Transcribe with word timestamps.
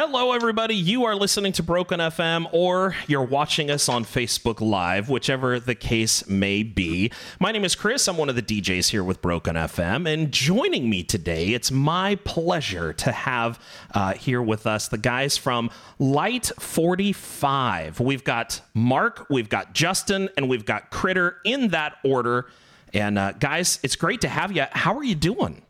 Hello, 0.00 0.30
everybody. 0.30 0.76
You 0.76 1.06
are 1.06 1.16
listening 1.16 1.50
to 1.54 1.62
Broken 1.64 1.98
FM, 1.98 2.46
or 2.52 2.94
you're 3.08 3.24
watching 3.24 3.68
us 3.68 3.88
on 3.88 4.04
Facebook 4.04 4.60
Live, 4.60 5.08
whichever 5.08 5.58
the 5.58 5.74
case 5.74 6.28
may 6.28 6.62
be. 6.62 7.10
My 7.40 7.50
name 7.50 7.64
is 7.64 7.74
Chris. 7.74 8.06
I'm 8.06 8.16
one 8.16 8.28
of 8.28 8.36
the 8.36 8.42
DJs 8.42 8.90
here 8.90 9.02
with 9.02 9.20
Broken 9.20 9.56
FM, 9.56 10.06
and 10.06 10.30
joining 10.30 10.88
me 10.88 11.02
today, 11.02 11.48
it's 11.48 11.72
my 11.72 12.14
pleasure 12.22 12.92
to 12.92 13.10
have 13.10 13.58
uh, 13.92 14.14
here 14.14 14.40
with 14.40 14.68
us 14.68 14.86
the 14.86 14.98
guys 14.98 15.36
from 15.36 15.68
Light 15.98 16.52
45. 16.60 17.98
We've 17.98 18.22
got 18.22 18.60
Mark, 18.74 19.26
we've 19.28 19.48
got 19.48 19.74
Justin, 19.74 20.28
and 20.36 20.48
we've 20.48 20.64
got 20.64 20.90
Critter 20.90 21.38
in 21.42 21.70
that 21.70 21.96
order. 22.04 22.46
And 22.94 23.18
uh, 23.18 23.32
guys, 23.32 23.80
it's 23.82 23.96
great 23.96 24.20
to 24.20 24.28
have 24.28 24.52
you. 24.52 24.64
How 24.70 24.96
are 24.96 25.02
you 25.04 25.16
doing? 25.16 25.62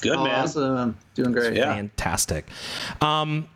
Good 0.00 0.16
man. 0.16 0.42
Awesome. 0.42 0.96
Doing 1.14 1.32
great. 1.32 1.56
Yeah. 1.56 1.74
Fantastic. 1.74 2.46
Um, 3.00 3.48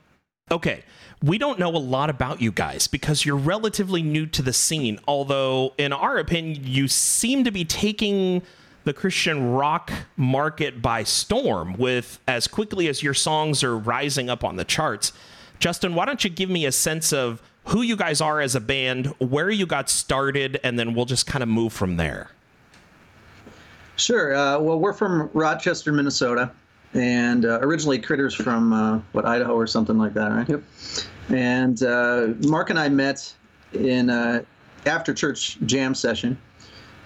okay. 0.50 0.84
We 1.22 1.36
don't 1.36 1.58
know 1.58 1.74
a 1.74 1.78
lot 1.78 2.10
about 2.10 2.40
you 2.40 2.52
guys 2.52 2.86
because 2.86 3.26
you're 3.26 3.36
relatively 3.36 4.02
new 4.02 4.26
to 4.26 4.40
the 4.40 4.52
scene, 4.52 5.00
although, 5.08 5.74
in 5.76 5.92
our 5.92 6.16
opinion, 6.18 6.60
you 6.64 6.86
seem 6.86 7.42
to 7.42 7.50
be 7.50 7.64
taking 7.64 8.42
the 8.84 8.94
Christian 8.94 9.50
rock 9.50 9.90
market 10.16 10.80
by 10.80 11.02
storm 11.02 11.74
with 11.74 12.20
as 12.28 12.46
quickly 12.46 12.88
as 12.88 13.02
your 13.02 13.14
songs 13.14 13.64
are 13.64 13.76
rising 13.76 14.30
up 14.30 14.44
on 14.44 14.56
the 14.56 14.64
charts. 14.64 15.12
Justin, 15.58 15.94
why 15.96 16.04
don't 16.04 16.22
you 16.22 16.30
give 16.30 16.48
me 16.48 16.64
a 16.64 16.72
sense 16.72 17.12
of 17.12 17.42
who 17.64 17.82
you 17.82 17.96
guys 17.96 18.20
are 18.20 18.40
as 18.40 18.54
a 18.54 18.60
band, 18.60 19.06
where 19.18 19.50
you 19.50 19.66
got 19.66 19.90
started, 19.90 20.58
and 20.62 20.78
then 20.78 20.94
we'll 20.94 21.04
just 21.04 21.26
kind 21.26 21.42
of 21.42 21.48
move 21.48 21.72
from 21.72 21.96
there. 21.96 22.30
Sure. 23.98 24.34
Uh, 24.34 24.58
well, 24.60 24.78
we're 24.78 24.92
from 24.92 25.28
Rochester, 25.34 25.92
Minnesota, 25.92 26.52
and 26.94 27.44
uh, 27.44 27.58
originally 27.60 27.98
Critters 27.98 28.34
from 28.34 28.72
uh, 28.72 29.00
what 29.12 29.26
Idaho 29.26 29.54
or 29.54 29.66
something 29.66 29.98
like 29.98 30.14
that, 30.14 30.30
right? 30.30 30.48
Yep. 30.48 30.62
And 31.30 31.82
uh, 31.82 32.28
Mark 32.46 32.70
and 32.70 32.78
I 32.78 32.88
met 32.88 33.34
in 33.72 34.08
uh, 34.08 34.42
after 34.86 35.12
church 35.12 35.58
jam 35.66 35.94
session. 35.94 36.38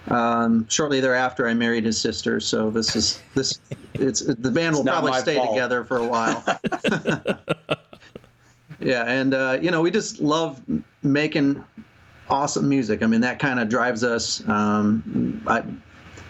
Um, 0.09 0.67
shortly 0.69 0.99
thereafter, 0.99 1.47
I 1.47 1.53
married 1.53 1.85
his 1.85 1.99
sister. 1.99 2.39
So 2.39 2.69
this 2.69 2.95
is 2.95 3.21
this. 3.33 3.59
It's 3.95 4.21
the 4.21 4.51
band 4.51 4.75
will 4.75 4.83
probably 4.83 5.13
stay 5.13 5.35
fault. 5.35 5.49
together 5.49 5.83
for 5.85 5.97
a 5.97 6.05
while. 6.05 6.43
yeah, 8.79 9.03
and 9.05 9.33
uh, 9.33 9.57
you 9.61 9.71
know 9.71 9.81
we 9.81 9.89
just 9.89 10.19
love 10.19 10.61
making 11.01 11.63
awesome 12.29 12.69
music. 12.69 13.01
I 13.01 13.07
mean 13.07 13.21
that 13.21 13.39
kind 13.39 13.59
of 13.59 13.69
drives 13.69 14.03
us. 14.03 14.47
Um, 14.47 15.41
I, 15.47 15.63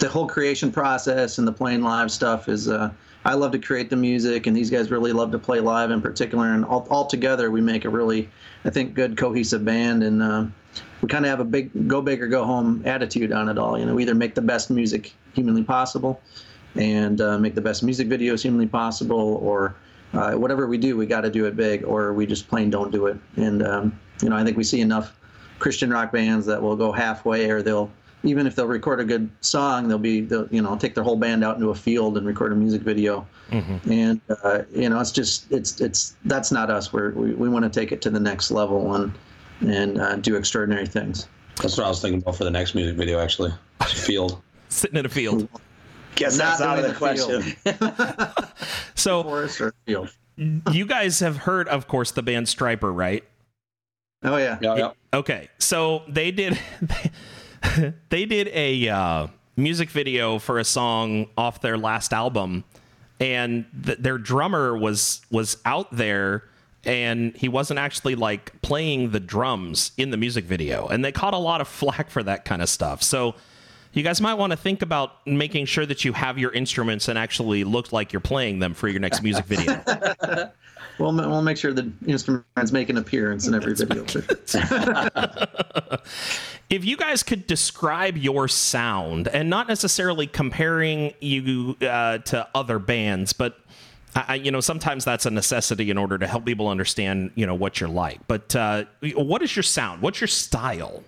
the 0.04 0.10
whole 0.10 0.28
creation 0.28 0.70
process 0.70 1.38
and 1.38 1.48
the 1.48 1.52
playing 1.52 1.82
live 1.82 2.12
stuff 2.12 2.50
is. 2.50 2.68
Uh, 2.68 2.92
I 3.26 3.36
love 3.36 3.54
to 3.54 3.60
create 3.60 3.90
the 3.90 3.96
music, 3.96 4.48
and 4.48 4.58
these 4.58 4.70
guys 4.70 4.92
really 4.92 5.14
love 5.14 5.32
to 5.32 5.40
play 5.40 5.62
live 5.62 5.92
in 5.92 6.02
particular. 6.02 6.52
And 6.54 6.66
all, 6.66 6.86
all 6.90 7.06
together, 7.06 7.50
we 7.52 7.62
make 7.62 7.86
a 7.86 7.90
really, 7.90 8.30
I 8.66 8.70
think, 8.70 8.96
good 8.96 9.16
cohesive 9.16 9.64
band. 9.64 10.04
And 10.04 10.22
uh, 10.22 10.46
we 11.02 11.08
kind 11.08 11.24
of 11.24 11.30
have 11.30 11.40
a 11.40 11.46
big 11.46 11.88
go 11.88 12.02
big 12.02 12.22
or 12.22 12.28
go 12.28 12.44
home 12.44 12.82
attitude 12.86 13.32
on 13.32 13.48
it 13.48 13.58
all. 13.58 13.80
You 13.80 13.86
know, 13.86 13.96
we 13.96 14.02
either 14.02 14.14
make 14.14 14.36
the 14.36 14.42
best 14.42 14.70
music 14.70 15.14
humanly 15.34 15.64
possible, 15.64 16.20
and 16.76 17.22
uh, 17.22 17.40
make 17.40 17.56
the 17.56 17.62
best 17.62 17.82
music 17.82 18.10
videos 18.10 18.42
humanly 18.42 18.68
possible, 18.68 19.38
or 19.42 19.74
uh, 20.14 20.34
whatever 20.34 20.68
we 20.68 20.78
do, 20.78 20.98
we 20.98 21.06
got 21.06 21.22
to 21.22 21.30
do 21.30 21.46
it 21.46 21.56
big, 21.56 21.86
or 21.86 22.12
we 22.12 22.26
just 22.26 22.50
plain 22.50 22.70
don't 22.70 22.92
do 22.92 23.08
it. 23.08 23.18
And 23.38 23.66
um, 23.66 23.98
you 24.22 24.30
know, 24.30 24.36
I 24.36 24.44
think 24.44 24.58
we 24.58 24.66
see 24.66 24.82
enough 24.82 25.18
Christian 25.60 25.90
rock 25.90 26.12
bands 26.12 26.46
that 26.48 26.62
will 26.62 26.76
go 26.76 26.92
halfway, 26.92 27.50
or 27.50 27.62
they'll 27.62 27.90
even 28.24 28.48
if 28.48 28.56
they'll 28.56 28.68
record 28.68 29.00
a 29.00 29.04
good 29.04 29.30
song, 29.42 29.88
they'll 29.88 29.98
be 29.98 30.22
they'll, 30.22 30.48
you 30.50 30.62
know 30.62 30.76
take 30.78 30.96
their 30.96 31.04
whole 31.04 31.18
band 31.18 31.44
out 31.44 31.56
into 31.56 31.70
a 31.70 31.76
field 31.76 32.18
and 32.18 32.26
record 32.26 32.52
a 32.52 32.56
music 32.56 32.82
video. 32.82 33.28
And 33.52 34.20
uh, 34.44 34.64
you 34.74 34.90
know, 34.90 35.00
it's 35.00 35.12
just 35.12 35.52
it's 35.52 35.80
it's 35.80 36.16
that's 36.26 36.52
not 36.52 36.72
us. 36.72 36.92
We're, 36.92 37.12
we 37.12 37.34
we 37.34 37.50
want 37.50 37.64
to 37.64 37.80
take 37.80 37.92
it 37.92 38.02
to 38.04 38.10
the 38.10 38.20
next 38.20 38.50
level 38.50 38.96
and 38.96 39.14
and 39.62 40.02
uh, 40.02 40.16
do 40.16 40.36
extraordinary 40.36 40.88
things. 40.88 41.28
That's 41.62 41.78
what 41.78 41.86
I 41.86 41.90
was 41.90 42.02
thinking 42.02 42.22
about 42.22 42.36
for 42.36 42.46
the 42.46 42.52
next 42.52 42.74
music 42.74 42.98
video, 42.98 43.20
actually. 43.20 43.54
Field. 43.88 44.42
Sitting 44.70 44.98
in 44.98 45.06
a 45.06 45.10
field. 45.10 45.48
Guess 46.16 46.38
Not 46.38 46.58
that's 46.58 46.62
out 46.62 46.80
of 46.80 46.86
the 46.86 46.92
the 46.92 46.96
question. 46.96 48.54
So 48.96 49.24
Forest 49.24 49.60
or 49.60 49.74
field. 49.86 50.16
you 50.38 50.86
guys 50.86 51.20
have 51.20 51.38
heard, 51.38 51.68
of 51.68 51.88
course, 51.88 52.12
the 52.12 52.24
band 52.24 52.46
Stryper, 52.46 52.96
right? 52.96 53.24
Oh 54.24 54.38
yeah. 54.38 54.58
yeah, 54.62 54.76
yeah. 54.76 54.92
Okay, 55.14 55.50
so 55.60 56.04
they 56.08 56.32
did 56.32 56.58
they 56.82 57.12
did 58.10 58.48
a 58.50 58.90
uh, 58.90 59.28
music 59.56 59.90
video 59.90 60.40
for 60.40 60.60
a 60.60 60.64
song 60.64 61.28
off 61.38 61.62
their 61.62 61.78
last 61.78 62.14
album, 62.14 62.64
and 63.20 63.66
th- 63.86 64.00
their 64.00 64.18
drummer 64.18 64.78
was 64.78 65.22
was 65.32 65.58
out 65.66 65.96
there, 65.96 66.44
and 66.86 67.36
he 67.36 67.48
wasn't 67.48 67.80
actually 67.80 68.16
like 68.16 68.62
playing 68.62 69.12
the 69.12 69.20
drums 69.20 69.92
in 69.98 70.12
the 70.12 70.18
music 70.18 70.46
video, 70.46 70.88
and 70.88 71.04
they 71.04 71.12
caught 71.12 71.34
a 71.34 71.38
lot 71.38 71.62
of 71.62 71.68
flack 71.80 72.10
for 72.10 72.24
that 72.24 72.46
kind 72.46 72.62
of 72.62 72.70
stuff. 72.70 73.04
So. 73.04 73.36
You 73.96 74.02
guys 74.02 74.20
might 74.20 74.34
want 74.34 74.50
to 74.50 74.58
think 74.58 74.82
about 74.82 75.28
making 75.28 75.68
sure 75.68 75.86
that 75.86 76.04
you 76.04 76.14
have 76.14 76.40
your 76.40 76.52
instruments 76.52 77.10
and 77.10 77.20
actually 77.20 77.64
look 77.64 77.92
like 77.92 78.12
you're 78.12 78.22
playing 78.22 78.58
them 78.58 78.74
for 78.74 78.88
your 78.88 79.00
next 79.00 79.22
music 79.22 79.46
video. 79.46 79.84
We'll 81.00 81.14
we'll 81.16 81.42
make 81.42 81.58
sure 81.58 81.74
the 81.74 81.92
instruments 82.06 82.72
make 82.72 82.90
an 82.90 82.98
appearance 82.98 83.48
in 83.48 83.56
every 83.56 83.74
video. 83.74 84.06
If 86.70 86.84
you 86.86 86.98
guys 86.98 87.24
could 87.24 87.46
describe 87.48 88.18
your 88.18 88.48
sound 88.48 89.28
and 89.28 89.50
not 89.50 89.68
necessarily 89.68 90.28
comparing 90.28 91.14
you 91.20 91.76
uh, 91.82 92.18
to 92.20 92.48
other 92.56 92.80
bands 92.80 93.34
but 93.34 93.60
I, 94.16 94.36
you 94.36 94.52
know 94.52 94.62
sometimes 94.62 95.06
that's 95.06 95.26
a 95.26 95.32
necessity 95.32 95.90
in 95.90 95.98
order 95.98 96.18
to 96.18 96.28
help 96.28 96.46
people 96.46 96.68
understand 96.68 97.32
you 97.36 97.46
know 97.46 97.56
what 97.56 97.80
you're 97.80 97.90
like 97.90 98.26
but 98.28 98.56
uh, 98.56 98.86
what 99.16 99.42
is 99.42 99.56
your 99.56 99.64
sound 99.64 100.02
what's 100.02 100.22
your 100.22 100.28
style 100.28 101.04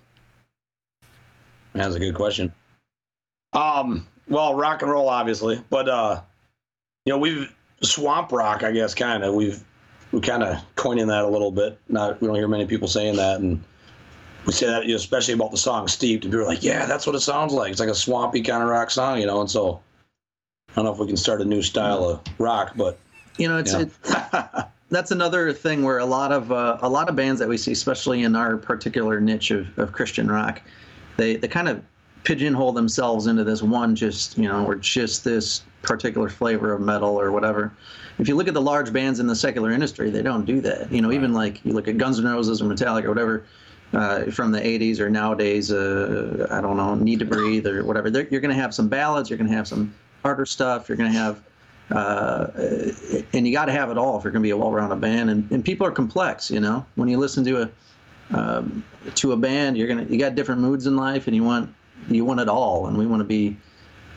That's 1.76 1.94
a 1.94 1.98
good 1.98 2.14
question. 2.14 2.52
Um, 3.52 4.06
well, 4.28 4.54
rock 4.54 4.82
and 4.82 4.90
roll, 4.90 5.08
obviously, 5.08 5.62
but 5.68 5.88
uh, 5.88 6.22
you 7.04 7.12
know, 7.12 7.18
we've 7.18 7.54
swamp 7.82 8.32
rock, 8.32 8.62
I 8.62 8.72
guess, 8.72 8.94
kind 8.94 9.22
of. 9.22 9.34
We've 9.34 9.62
we 10.10 10.20
kind 10.20 10.42
of 10.42 10.62
coining 10.74 11.06
that 11.08 11.24
a 11.24 11.28
little 11.28 11.50
bit. 11.50 11.78
Not 11.88 12.20
we 12.20 12.28
don't 12.28 12.36
hear 12.36 12.48
many 12.48 12.66
people 12.66 12.88
saying 12.88 13.16
that, 13.16 13.40
and 13.40 13.62
we 14.46 14.52
say 14.52 14.66
that 14.66 14.84
you 14.84 14.90
know, 14.90 14.96
especially 14.96 15.34
about 15.34 15.50
the 15.50 15.56
song 15.56 15.88
"Steeped." 15.88 16.24
And 16.24 16.32
people 16.32 16.46
are 16.46 16.48
like, 16.48 16.62
"Yeah, 16.62 16.86
that's 16.86 17.06
what 17.06 17.16
it 17.16 17.20
sounds 17.20 17.52
like. 17.52 17.70
It's 17.70 17.80
like 17.80 17.88
a 17.88 17.94
swampy 17.94 18.42
kind 18.42 18.62
of 18.62 18.68
rock 18.68 18.90
song, 18.90 19.20
you 19.20 19.26
know." 19.26 19.40
And 19.40 19.50
so, 19.50 19.80
I 20.70 20.74
don't 20.76 20.84
know 20.84 20.92
if 20.92 20.98
we 20.98 21.06
can 21.06 21.16
start 21.16 21.40
a 21.40 21.44
new 21.44 21.62
style 21.62 22.04
of 22.04 22.20
rock, 22.38 22.72
but 22.76 22.98
You 23.38 23.48
know, 23.48 23.58
it's 23.58 23.72
Yeah. 23.72 23.86
it, 24.58 24.66
that's 24.90 25.10
another 25.10 25.52
thing 25.52 25.82
where 25.82 25.98
a 25.98 26.06
lot 26.06 26.32
of 26.32 26.52
uh, 26.52 26.78
a 26.80 26.88
lot 26.88 27.08
of 27.08 27.16
bands 27.16 27.40
that 27.40 27.48
we 27.48 27.56
see, 27.56 27.72
especially 27.72 28.22
in 28.22 28.36
our 28.36 28.56
particular 28.56 29.20
niche 29.20 29.50
of, 29.50 29.78
of 29.78 29.92
Christian 29.92 30.30
rock, 30.30 30.62
they 31.16 31.36
they 31.36 31.48
kind 31.48 31.68
of 31.68 31.82
pigeonhole 32.24 32.72
themselves 32.72 33.28
into 33.28 33.44
this 33.44 33.62
one 33.62 33.94
just 33.94 34.36
you 34.36 34.48
know 34.48 34.64
or 34.66 34.74
just 34.74 35.24
this 35.24 35.62
particular 35.82 36.28
flavor 36.28 36.72
of 36.72 36.80
metal 36.80 37.20
or 37.20 37.32
whatever. 37.32 37.72
If 38.18 38.28
you 38.28 38.34
look 38.36 38.48
at 38.48 38.54
the 38.54 38.62
large 38.62 38.92
bands 38.92 39.20
in 39.20 39.26
the 39.26 39.36
secular 39.36 39.70
industry, 39.70 40.10
they 40.10 40.22
don't 40.22 40.44
do 40.44 40.60
that. 40.62 40.90
You 40.90 41.02
know, 41.02 41.12
even 41.12 41.34
like 41.34 41.64
you 41.64 41.72
look 41.72 41.88
at 41.88 41.98
Guns 41.98 42.18
N' 42.18 42.26
Roses 42.26 42.62
or 42.62 42.64
Metallica 42.64 43.04
or 43.04 43.08
whatever. 43.10 43.44
Uh, 43.96 44.30
from 44.30 44.52
the 44.52 44.60
80s 44.60 45.00
or 45.00 45.08
nowadays, 45.08 45.72
uh, 45.72 46.46
I 46.50 46.60
don't 46.60 46.76
know, 46.76 46.94
Need 46.94 47.20
to 47.20 47.24
Breathe 47.24 47.66
or 47.66 47.82
whatever. 47.82 48.10
They're, 48.10 48.28
you're 48.28 48.42
going 48.42 48.54
to 48.54 48.60
have 48.60 48.74
some 48.74 48.88
ballads, 48.88 49.30
you're 49.30 49.38
going 49.38 49.48
to 49.48 49.56
have 49.56 49.66
some 49.66 49.94
harder 50.22 50.44
stuff, 50.44 50.86
you're 50.86 50.98
going 50.98 51.10
to 51.10 51.18
have 51.18 51.42
uh, 51.90 52.48
and 53.32 53.46
you 53.46 53.52
got 53.52 53.66
to 53.66 53.72
have 53.72 53.90
it 53.90 53.96
all 53.96 54.18
if 54.18 54.24
you're 54.24 54.32
going 54.32 54.42
to 54.42 54.46
be 54.46 54.50
a 54.50 54.56
well-rounded 54.56 55.00
band. 55.00 55.30
And, 55.30 55.50
and 55.50 55.64
people 55.64 55.86
are 55.86 55.90
complex, 55.90 56.50
you 56.50 56.60
know. 56.60 56.84
When 56.96 57.08
you 57.08 57.16
listen 57.16 57.44
to 57.44 57.62
a 57.62 57.70
um, 58.36 58.84
to 59.14 59.32
a 59.32 59.36
band, 59.36 59.78
you're 59.78 59.86
gonna 59.86 60.04
you 60.04 60.18
got 60.18 60.34
different 60.34 60.60
moods 60.60 60.86
in 60.86 60.96
life, 60.96 61.28
and 61.28 61.36
you 61.36 61.44
want 61.44 61.72
you 62.08 62.24
want 62.24 62.40
it 62.40 62.48
all. 62.48 62.88
And 62.88 62.98
we 62.98 63.06
want 63.06 63.20
to 63.20 63.24
be 63.24 63.56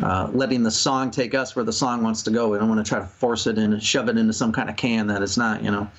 uh, 0.02 0.30
letting 0.34 0.64
the 0.64 0.72
song 0.72 1.12
take 1.12 1.36
us 1.36 1.56
where 1.56 1.64
the 1.64 1.74
song 1.74 2.02
wants 2.02 2.24
to 2.24 2.32
go. 2.32 2.50
We 2.50 2.58
don't 2.58 2.70
want 2.70 2.84
to 2.84 2.90
try 2.90 3.00
to 3.00 3.06
force 3.06 3.46
it 3.46 3.58
in 3.58 3.72
and 3.74 3.84
shove 3.84 4.10
it 4.10 4.18
into 4.18 4.34
some 4.34 4.52
kind 4.52 4.70
of 4.70 4.76
can 4.76 5.08
that 5.08 5.22
it's 5.22 5.38
not, 5.38 5.64
you 5.64 5.72
know. 5.72 5.90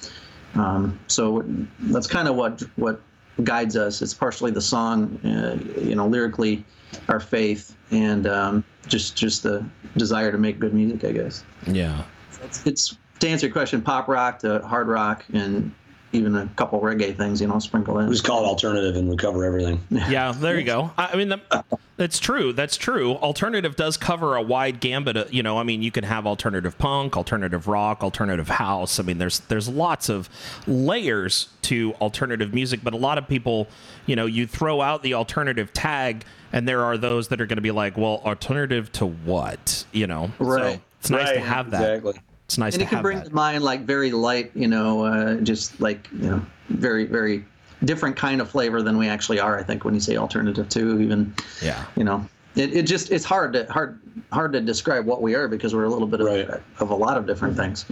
Um, 0.55 0.99
so 1.07 1.45
that's 1.79 2.09
kind 2.09 2.27
of 2.27 2.35
what 2.35 2.61
what 2.75 3.01
guides 3.41 3.77
us. 3.77 4.03
It's 4.03 4.15
partially 4.15 4.51
the 4.51 4.61
song, 4.61 5.19
uh, 5.25 5.59
you 5.81 5.95
know, 5.95 6.07
lyrically, 6.07 6.65
our 7.09 7.21
faith, 7.21 7.77
and 7.91 8.27
um, 8.27 8.65
just 8.87 9.17
just 9.17 9.43
the 9.43 9.65
desire 9.97 10.31
to 10.33 10.39
make 10.39 10.59
good 10.59 10.73
music, 10.73 11.05
I 11.05 11.13
guess 11.13 11.45
yeah 11.67 12.05
it's, 12.43 12.67
it's 12.67 12.97
to 13.21 13.29
answer 13.29 13.47
your 13.47 13.53
question, 13.53 13.83
pop 13.83 14.09
rock 14.09 14.39
to 14.41 14.61
hard 14.61 14.89
rock, 14.89 15.25
and 15.33 15.73
even 16.13 16.35
a 16.37 16.47
couple 16.57 16.81
reggae 16.81 17.17
things, 17.17 17.41
you 17.41 17.47
know, 17.47 17.59
sprinkle 17.61 17.99
in. 18.01 18.07
we 18.07 18.13
just 18.13 18.25
call 18.25 18.43
it 18.45 18.47
alternative 18.49 18.97
and 18.97 19.09
we 19.09 19.17
cover 19.17 19.45
everything. 19.45 19.81
yeah 19.91 20.33
there 20.33 20.59
you 20.59 20.65
go 20.65 20.91
i 20.99 21.11
I 21.13 21.17
mean 21.17 21.29
that, 21.29 21.65
that's 21.97 22.19
true 22.19 22.53
that's 22.53 22.77
true 22.77 23.13
alternative 23.17 23.77
does 23.77 23.97
cover 23.97 24.35
a 24.37 24.43
wide 24.43 24.81
gambit 24.81 25.17
of, 25.17 25.33
you 25.33 25.43
know 25.43 25.59
i 25.59 25.63
mean 25.63 25.83
you 25.83 25.91
can 25.91 26.05
have 26.05 26.27
alternative 26.27 26.77
punk 26.79 27.17
alternative 27.17 27.69
rock 27.69 28.03
alternative 28.03 28.49
house 28.49 28.99
i 28.99 29.03
mean 29.03 29.19
there's 29.19 29.41
there's 29.41 29.69
lots 29.69 30.09
of 30.09 30.29
layers 30.67 31.49
to 31.63 31.93
alternative 32.01 32.55
music 32.55 32.81
but 32.83 32.95
a 32.95 32.97
lot 32.97 33.19
of 33.19 33.29
people 33.29 33.69
you 34.07 34.17
know 34.17 34.27
you 34.27 34.47
throw 34.47 34.81
out 34.81 35.03
the 35.03 35.15
alternative 35.15 35.73
tag 35.73 36.25
and 36.53 36.67
there 36.67 36.83
are 36.85 36.97
those 36.97 37.29
that 37.29 37.41
are 37.41 37.47
going 37.47 37.57
to 37.59 37.63
be 37.63 37.71
like 37.71 37.97
well 37.97 38.23
alternative 38.25 38.91
to 38.93 39.07
what 39.07 39.85
you 39.93 40.07
know 40.07 40.31
Right. 40.39 40.77
so 40.77 40.81
it's 41.01 41.11
nice 41.11 41.33
to 41.33 41.41
have 41.41 41.71
that 41.73 41.97
Exactly. 41.97 42.21
It's 42.51 42.59
nice 42.59 42.75
and 42.75 42.81
to 42.81 42.85
it 42.87 42.89
can 42.89 42.97
have 42.97 43.03
bring 43.05 43.19
that. 43.19 43.29
to 43.29 43.33
mind 43.35 43.63
like 43.63 43.83
very 43.83 44.11
light, 44.11 44.51
you 44.57 44.67
know, 44.67 45.05
uh, 45.05 45.37
just 45.37 45.81
like 45.81 46.09
you 46.13 46.31
know, 46.31 46.43
very 46.71 47.07
very 47.07 47.45
different 47.85 48.17
kind 48.17 48.41
of 48.41 48.51
flavor 48.51 48.83
than 48.83 48.99
we 48.99 49.07
actually 49.09 49.39
are. 49.39 49.57
I 49.57 49.63
think 49.63 49.85
when 49.85 49.95
you 49.95 50.01
say 50.01 50.17
alternative 50.17 50.69
too, 50.69 51.01
even 51.01 51.33
Yeah. 51.63 51.85
you 51.95 52.03
know, 52.03 52.27
it, 52.57 52.75
it 52.77 52.83
just 52.89 53.13
it's 53.13 53.25
hard 53.25 53.53
to 53.53 53.67
hard 53.73 54.01
hard 54.33 54.53
to 54.55 54.61
describe 54.61 55.07
what 55.07 55.23
we 55.23 55.37
are 55.37 55.47
because 55.47 55.77
we're 55.77 55.85
a 55.85 55.89
little 55.89 56.09
bit 56.09 56.21
of, 56.21 56.61
of 56.81 56.91
a 56.91 56.95
lot 56.95 57.17
of 57.17 57.25
different 57.25 57.57
things. 57.57 57.85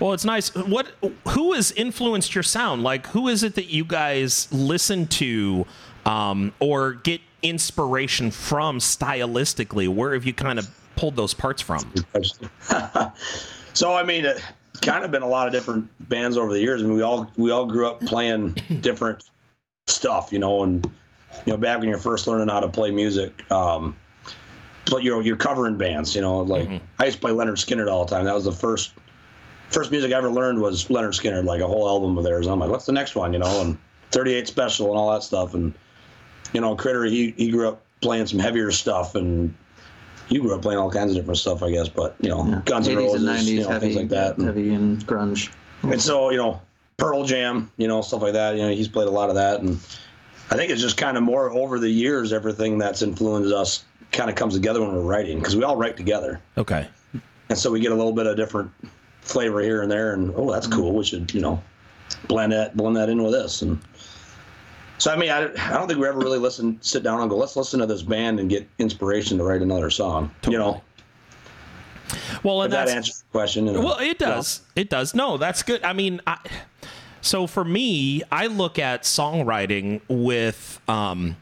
Well, 0.00 0.14
it's 0.14 0.24
nice. 0.24 0.48
What? 0.54 0.92
Who 1.28 1.52
has 1.52 1.70
influenced 1.72 2.34
your 2.34 2.42
sound? 2.42 2.82
Like, 2.82 3.06
who 3.08 3.28
is 3.28 3.42
it 3.42 3.54
that 3.56 3.66
you 3.66 3.84
guys 3.84 4.48
listen 4.50 5.06
to, 5.08 5.66
um, 6.06 6.54
or 6.58 6.94
get 6.94 7.20
inspiration 7.42 8.30
from 8.30 8.78
stylistically? 8.78 9.88
Where 9.94 10.14
have 10.14 10.24
you 10.24 10.32
kind 10.32 10.58
of 10.58 10.70
pulled 10.96 11.16
those 11.16 11.34
parts 11.34 11.60
from? 11.60 11.92
so 13.74 13.94
I 13.94 14.02
mean, 14.02 14.24
it 14.24 14.42
kind 14.80 15.04
of 15.04 15.10
been 15.10 15.22
a 15.22 15.28
lot 15.28 15.46
of 15.46 15.52
different 15.52 15.88
bands 16.08 16.36
over 16.36 16.52
the 16.52 16.60
years. 16.60 16.82
I 16.82 16.86
mean, 16.86 16.94
we 16.94 17.02
all 17.02 17.30
we 17.36 17.50
all 17.50 17.66
grew 17.66 17.86
up 17.86 18.00
playing 18.00 18.52
different 18.80 19.24
stuff, 19.86 20.32
you 20.32 20.38
know, 20.38 20.62
and 20.62 20.84
you 21.44 21.52
know, 21.52 21.56
back 21.56 21.80
when 21.80 21.88
you're 21.88 21.98
first 21.98 22.26
learning 22.26 22.48
how 22.48 22.60
to 22.60 22.68
play 22.68 22.90
music, 22.90 23.50
um, 23.50 23.96
but 24.90 25.02
you're 25.02 25.22
you're 25.22 25.36
covering 25.36 25.76
bands, 25.76 26.14
you 26.14 26.20
know, 26.20 26.40
like 26.40 26.68
I 26.98 27.06
used 27.06 27.18
to 27.18 27.20
play 27.20 27.32
Lynyrd 27.32 27.56
Skynyrd 27.56 27.90
all 27.90 28.04
the 28.04 28.14
time. 28.14 28.24
That 28.24 28.34
was 28.34 28.44
the 28.44 28.52
first 28.52 28.94
first 29.70 29.90
music 29.90 30.12
I 30.12 30.16
ever 30.16 30.30
learned 30.30 30.60
was 30.60 30.86
Lynyrd 30.86 31.20
Skynyrd, 31.20 31.44
like 31.44 31.60
a 31.60 31.66
whole 31.66 31.88
album 31.88 32.16
of 32.16 32.24
theirs. 32.24 32.46
I'm 32.46 32.60
like, 32.60 32.70
what's 32.70 32.86
the 32.86 32.92
next 32.92 33.16
one, 33.16 33.32
you 33.32 33.40
know, 33.40 33.60
and 33.60 33.76
38 34.12 34.46
Special 34.46 34.88
and 34.88 34.96
all 34.96 35.12
that 35.12 35.22
stuff, 35.22 35.54
and 35.54 35.74
you 36.52 36.60
know, 36.60 36.76
Critter, 36.76 37.04
he 37.04 37.34
he 37.36 37.50
grew 37.50 37.68
up 37.68 37.82
playing 38.00 38.26
some 38.26 38.38
heavier 38.38 38.70
stuff 38.70 39.14
and. 39.14 39.54
You 40.28 40.40
grew 40.40 40.54
up 40.54 40.62
playing 40.62 40.78
all 40.78 40.90
kinds 40.90 41.10
of 41.12 41.16
different 41.16 41.38
stuff, 41.38 41.62
I 41.62 41.70
guess, 41.70 41.88
but 41.88 42.16
you 42.20 42.28
know, 42.30 42.46
Yeah. 42.46 42.62
Guns 42.64 42.88
N' 42.88 42.96
Roses, 42.96 43.22
and 43.22 43.28
90s, 43.28 43.44
you 43.46 43.62
know, 43.62 43.68
heavy, 43.68 43.86
things 43.86 43.96
like 43.96 44.08
that. 44.10 44.38
And- 44.38 44.46
heavy 44.46 44.72
and 44.72 45.06
grunge. 45.06 45.50
and 45.82 46.00
so, 46.00 46.30
you 46.30 46.38
know, 46.38 46.60
Pearl 46.96 47.24
Jam, 47.24 47.70
you 47.76 47.88
know, 47.88 48.00
stuff 48.02 48.22
like 48.22 48.32
that. 48.34 48.56
You 48.56 48.62
know, 48.62 48.70
he's 48.70 48.88
played 48.88 49.08
a 49.08 49.10
lot 49.10 49.28
of 49.28 49.34
that, 49.34 49.60
and 49.60 49.78
I 50.50 50.56
think 50.56 50.70
it's 50.70 50.80
just 50.80 50.96
kind 50.96 51.16
of 51.16 51.22
more 51.22 51.50
over 51.50 51.78
the 51.78 51.88
years, 51.90 52.32
everything 52.32 52.78
that's 52.78 53.02
influenced 53.02 53.52
us 53.52 53.84
kind 54.12 54.30
of 54.30 54.36
comes 54.36 54.54
together 54.54 54.80
when 54.80 54.92
we're 54.92 55.00
writing 55.02 55.38
because 55.38 55.56
we 55.56 55.64
all 55.64 55.76
write 55.76 55.96
together, 55.96 56.40
Okay. 56.56 56.86
and 57.48 57.58
so 57.58 57.70
we 57.70 57.80
get 57.80 57.92
a 57.92 57.94
little 57.94 58.12
bit 58.12 58.26
of 58.26 58.36
different 58.36 58.70
flavor 59.22 59.60
here 59.60 59.82
and 59.82 59.90
there, 59.90 60.14
and 60.14 60.32
oh, 60.36 60.52
that's 60.52 60.66
mm. 60.68 60.72
cool. 60.72 60.94
We 60.94 61.04
should, 61.04 61.34
you 61.34 61.40
know, 61.40 61.60
blend 62.28 62.52
that 62.52 62.76
blend 62.76 62.96
that 62.96 63.08
in 63.08 63.22
with 63.22 63.32
this, 63.32 63.60
and 63.62 63.78
so 64.98 65.12
I 65.12 65.16
mean, 65.16 65.30
I, 65.30 65.42
I 65.42 65.72
don't 65.72 65.88
think 65.88 65.98
we 66.00 66.06
ever 66.08 66.18
really 66.18 66.38
listen, 66.38 66.78
sit 66.80 67.02
down 67.02 67.20
and 67.20 67.28
go, 67.30 67.36
let's 67.36 67.56
listen 67.56 67.80
to 67.80 67.86
this 67.86 68.02
band 68.02 68.40
and 68.40 68.48
get 68.48 68.68
inspiration 68.78 69.38
to 69.38 69.44
write 69.44 69.62
another 69.62 69.90
song. 69.90 70.30
You 70.46 70.58
know, 70.58 70.82
Well, 72.42 72.62
and 72.62 72.72
that 72.72 72.88
answers 72.88 73.20
the 73.22 73.38
question. 73.38 73.66
you 73.66 73.72
know. 73.72 73.80
Well, 73.80 73.98
it 73.98 74.18
does. 74.18 74.62
It 74.76 74.90
does. 74.90 75.14
No, 75.14 75.36
that's 75.36 75.62
good. 75.62 75.82
I 75.82 75.92
mean, 75.92 76.20
I, 76.26 76.38
so 77.20 77.46
for 77.46 77.64
me, 77.64 78.22
I 78.30 78.46
look 78.46 78.78
at 78.78 79.02
songwriting 79.02 80.00
with 80.08 80.80
um, 80.88 81.36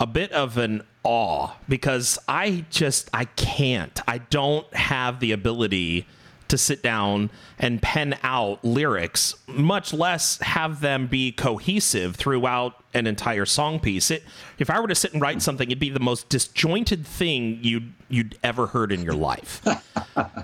a 0.00 0.06
bit 0.06 0.32
of 0.32 0.56
an 0.56 0.82
awe 1.02 1.50
because 1.68 2.18
I 2.28 2.64
just 2.70 3.10
I 3.12 3.24
can't. 3.26 4.00
I 4.08 4.18
don't 4.18 4.72
have 4.74 5.20
the 5.20 5.32
ability 5.32 6.06
to 6.54 6.58
sit 6.58 6.82
down 6.82 7.30
and 7.58 7.82
pen 7.82 8.16
out 8.22 8.64
lyrics, 8.64 9.34
much 9.48 9.92
less 9.92 10.38
have 10.38 10.80
them 10.80 11.08
be 11.08 11.32
cohesive 11.32 12.14
throughout 12.14 12.82
an 12.94 13.08
entire 13.08 13.44
song 13.44 13.80
piece. 13.80 14.10
It, 14.10 14.22
if 14.58 14.70
I 14.70 14.78
were 14.78 14.86
to 14.86 14.94
sit 14.94 15.12
and 15.12 15.20
write 15.20 15.42
something, 15.42 15.68
it'd 15.68 15.80
be 15.80 15.90
the 15.90 16.00
most 16.00 16.28
disjointed 16.28 17.06
thing 17.06 17.58
you'd 17.62 17.92
you'd 18.08 18.38
ever 18.44 18.68
heard 18.68 18.92
in 18.92 19.02
your 19.02 19.14
life. 19.14 19.62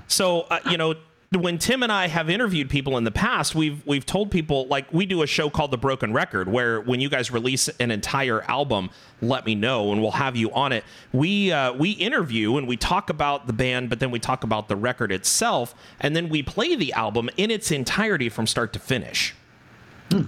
So 0.08 0.40
uh, 0.50 0.58
you 0.68 0.76
know, 0.76 0.94
when 1.32 1.59
Tim 1.59 1.85
and 1.85 1.93
I 1.93 2.09
have 2.09 2.29
interviewed 2.29 2.69
people 2.69 2.99
in 2.99 3.05
the 3.05 3.12
past, 3.12 3.55
we've 3.55 3.87
we've 3.87 4.05
told 4.05 4.32
people 4.32 4.67
like 4.67 4.93
we 4.93 5.06
do 5.06 5.23
a 5.23 5.29
show 5.29 5.49
called 5.49 5.71
The 5.71 5.79
Broken 5.79 6.12
Record, 6.12 6.49
where 6.49 6.81
when 6.81 7.00
you 7.00 7.09
guys 7.09 7.31
release 7.31 7.69
an 7.69 7.93
entire 7.93 8.43
album, 8.50 8.91
let 9.23 9.47
me 9.47 9.55
know 9.55 9.93
and 9.93 10.03
we'll 10.03 10.11
have 10.11 10.35
you 10.35 10.50
on 10.53 10.73
it. 10.73 10.82
We 11.12 11.53
uh, 11.53 11.73
we 11.75 11.93
interview 11.93 12.56
and 12.56 12.67
we 12.67 12.77
talk 12.77 13.11
about 13.11 13.47
the 13.47 13.53
band, 13.53 13.91
but 13.91 14.00
then 14.00 14.11
we 14.11 14.19
talk 14.19 14.43
about 14.43 14.67
the 14.67 14.75
record 14.75 15.12
itself, 15.12 15.73
and 16.00 16.17
then 16.17 16.29
we 16.29 16.43
play 16.43 16.75
the 16.75 16.93
album 16.94 17.31
in 17.37 17.53
its 17.53 17.71
entirety 17.71 18.29
from 18.29 18.49
start 18.49 18.73
to 18.73 18.81
finish. 18.81 19.35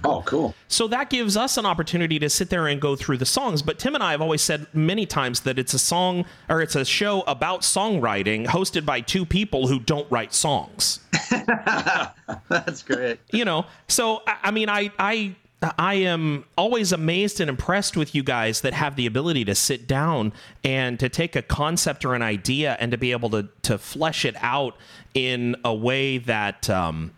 Oh, 0.03 0.23
cool. 0.25 0.55
So 0.67 0.87
that 0.87 1.09
gives 1.09 1.37
us 1.37 1.57
an 1.57 1.65
opportunity 1.65 2.19
to 2.19 2.29
sit 2.29 2.49
there 2.49 2.67
and 2.67 2.79
go 2.79 2.95
through 2.95 3.17
the 3.17 3.25
songs. 3.25 3.61
But 3.61 3.79
Tim 3.79 3.95
and 3.95 4.03
I 4.03 4.11
have 4.11 4.21
always 4.21 4.41
said 4.41 4.67
many 4.73 5.05
times 5.05 5.41
that 5.41 5.59
it's 5.59 5.73
a 5.73 5.79
song 5.79 6.25
or 6.49 6.61
it's 6.61 6.75
a 6.75 6.85
show 6.85 7.21
about 7.21 7.61
songwriting 7.61 8.45
hosted 8.45 8.85
by 8.85 9.01
two 9.01 9.25
people 9.25 9.67
who 9.67 9.79
don't 9.79 10.09
write 10.11 10.33
songs. 10.33 10.99
That's 12.49 12.83
great. 12.83 13.19
You 13.31 13.45
know, 13.45 13.65
so 13.87 14.21
I, 14.27 14.37
I 14.43 14.51
mean, 14.51 14.69
I, 14.69 14.91
I, 14.97 15.35
I 15.77 15.95
am 15.95 16.45
always 16.57 16.91
amazed 16.91 17.39
and 17.39 17.49
impressed 17.49 17.95
with 17.95 18.13
you 18.13 18.23
guys 18.23 18.61
that 18.61 18.73
have 18.73 18.95
the 18.95 19.05
ability 19.05 19.45
to 19.45 19.55
sit 19.55 19.87
down 19.87 20.33
and 20.63 20.99
to 20.99 21.09
take 21.09 21.35
a 21.35 21.41
concept 21.41 22.05
or 22.05 22.15
an 22.15 22.21
idea 22.21 22.75
and 22.79 22.91
to 22.91 22.97
be 22.97 23.11
able 23.11 23.29
to 23.31 23.47
to 23.63 23.77
flesh 23.77 24.25
it 24.25 24.35
out 24.41 24.75
in 25.13 25.55
a 25.63 25.73
way 25.73 26.17
that 26.17 26.69
um, 26.69 27.11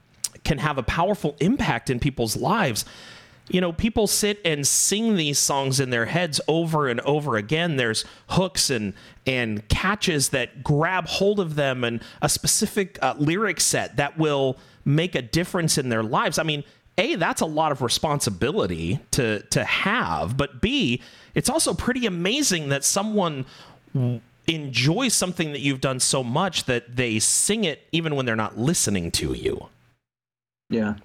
can 0.45 0.59
have 0.59 0.77
a 0.77 0.83
powerful 0.83 1.35
impact 1.39 1.89
in 1.89 1.99
people's 1.99 2.37
lives. 2.37 2.85
You 3.49 3.61
know, 3.61 3.71
people 3.71 4.07
sit 4.07 4.39
and 4.43 4.65
sing 4.65 5.17
these 5.17 5.37
songs 5.37 5.79
in 5.79 5.91
their 5.91 6.05
heads 6.05 6.41
over 6.47 6.87
and 6.87 6.99
over 7.01 7.35
again. 7.35 7.75
There's 7.75 8.05
hooks 8.29 8.69
and 8.69 8.93
and 9.27 9.67
catches 9.69 10.29
that 10.29 10.63
grab 10.63 11.07
hold 11.07 11.39
of 11.39 11.55
them, 11.55 11.83
and 11.83 12.01
a 12.21 12.29
specific 12.29 12.97
uh, 13.01 13.13
lyric 13.17 13.59
set 13.59 13.97
that 13.97 14.17
will 14.17 14.57
make 14.83 15.13
a 15.15 15.21
difference 15.21 15.77
in 15.77 15.89
their 15.89 16.03
lives. 16.03 16.39
I 16.39 16.43
mean, 16.43 16.63
a 16.97 17.15
that's 17.15 17.41
a 17.41 17.45
lot 17.45 17.71
of 17.71 17.81
responsibility 17.81 18.99
to 19.11 19.41
to 19.41 19.63
have, 19.63 20.37
but 20.37 20.61
b 20.61 21.01
it's 21.35 21.49
also 21.49 21.73
pretty 21.73 22.05
amazing 22.05 22.69
that 22.69 22.83
someone 22.83 23.45
enjoys 24.47 25.13
something 25.13 25.51
that 25.51 25.59
you've 25.59 25.81
done 25.81 25.99
so 25.99 26.23
much 26.23 26.65
that 26.65 26.95
they 26.95 27.19
sing 27.19 27.63
it 27.63 27.87
even 27.91 28.15
when 28.15 28.25
they're 28.25 28.35
not 28.35 28.57
listening 28.57 29.11
to 29.11 29.33
you. 29.33 29.67
Yeah, 30.69 30.95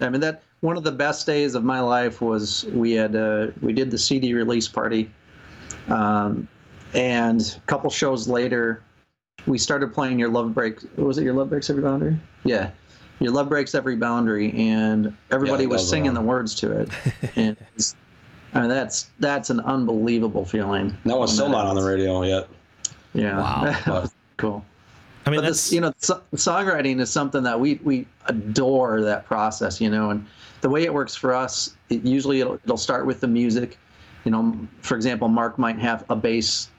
I 0.00 0.08
mean 0.08 0.20
that 0.20 0.42
one 0.60 0.76
of 0.76 0.84
the 0.84 0.92
best 0.92 1.26
days 1.26 1.54
of 1.54 1.64
my 1.64 1.80
life 1.80 2.20
was 2.20 2.64
we 2.72 2.92
had 2.92 3.14
uh, 3.16 3.48
we 3.60 3.72
did 3.72 3.90
the 3.90 3.98
CD 3.98 4.34
release 4.34 4.66
party, 4.68 5.10
um, 5.88 6.48
and 6.94 7.40
a 7.56 7.66
couple 7.66 7.90
shows 7.90 8.28
later, 8.28 8.82
we 9.46 9.58
started 9.58 9.92
playing 9.92 10.18
your 10.18 10.28
love 10.28 10.52
break. 10.54 10.78
Was 10.96 11.18
it 11.18 11.24
your 11.24 11.34
love 11.34 11.50
breaks 11.50 11.70
every 11.70 11.82
boundary? 11.82 12.16
Yeah, 12.44 12.70
your 13.20 13.32
love 13.32 13.48
breaks 13.48 13.74
every 13.74 13.96
boundary, 13.96 14.52
and 14.52 15.16
everybody 15.30 15.64
that 15.64 15.68
was 15.70 15.82
was 15.82 15.90
singing 15.90 16.06
one. 16.06 16.14
the 16.14 16.20
words 16.28 16.54
to 16.56 16.72
it, 16.72 16.88
and 17.36 17.56
it's- 17.74 17.94
I 18.54 18.60
mean 18.60 18.68
that's 18.68 19.10
that's 19.18 19.48
an 19.48 19.60
unbelievable 19.60 20.44
feeling. 20.44 20.94
That 21.06 21.16
one's 21.16 21.32
still 21.32 21.48
not 21.48 21.64
on 21.66 21.74
the 21.76 21.82
radio 21.82 22.22
yet. 22.22 22.48
Yeah. 23.14 23.38
Wow. 23.38 24.04
Cool. 24.38 24.64
I 25.24 25.30
mean, 25.30 25.38
but 25.38 25.46
that's 25.46 25.68
this, 25.68 25.72
you 25.72 25.80
know, 25.80 25.92
so- 25.98 26.22
songwriting 26.34 27.00
is 27.00 27.10
something 27.10 27.42
that 27.44 27.58
we 27.58 27.80
we 27.84 28.06
adore 28.26 29.02
that 29.02 29.24
process, 29.26 29.80
you 29.80 29.90
know, 29.90 30.10
and 30.10 30.26
the 30.62 30.68
way 30.68 30.84
it 30.84 30.92
works 30.92 31.14
for 31.14 31.34
us, 31.34 31.76
it 31.90 32.02
usually 32.04 32.40
it'll, 32.40 32.54
it'll 32.64 32.76
start 32.76 33.06
with 33.06 33.20
the 33.20 33.28
music. 33.28 33.78
You 34.24 34.30
know, 34.30 34.56
for 34.80 34.96
example, 34.96 35.28
Mark 35.28 35.58
might 35.58 35.78
have 35.78 36.04
a 36.08 36.16
bass 36.16 36.70